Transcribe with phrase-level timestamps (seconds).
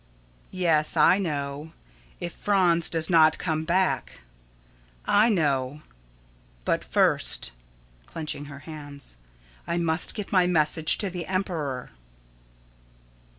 [0.49, 1.73] _]Yes, I know,
[2.19, 4.21] if Franz does not come back.
[5.05, 5.83] I know;
[6.65, 7.51] but first
[8.07, 9.17] [Clenching her hands]
[9.67, 11.91] I must get my message to the emperor.